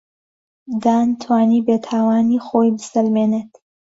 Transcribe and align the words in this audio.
دان 0.83 1.07
توانی 1.21 1.59
بێتاوانی 1.67 2.43
خۆی 2.45 2.69
بسەلمێنێت. 2.75 3.51